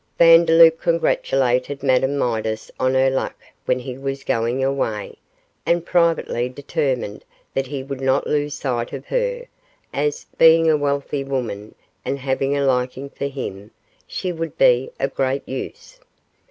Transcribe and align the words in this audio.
Vandeloup 0.17 0.79
congratulated 0.81 1.83
Madame 1.83 2.17
Midas 2.17 2.71
on 2.79 2.95
her 2.95 3.11
luck 3.11 3.35
when 3.65 3.77
he 3.77 3.95
was 3.99 4.23
going 4.23 4.63
away, 4.63 5.15
and 5.63 5.85
privately 5.85 6.49
determined 6.49 7.23
that 7.53 7.67
he 7.67 7.83
would 7.83 8.01
not 8.01 8.25
lose 8.25 8.55
sight 8.55 8.93
of 8.93 9.05
her, 9.05 9.45
as, 9.93 10.25
being 10.39 10.67
a 10.71 10.75
wealthy 10.75 11.23
woman, 11.23 11.75
and 12.03 12.17
having 12.17 12.57
a 12.57 12.65
liking 12.65 13.11
for 13.11 13.27
him, 13.27 13.69
she 14.07 14.31
would 14.31 14.57
be 14.57 14.89
of 14.99 15.13
great 15.13 15.47
use. 15.47 15.99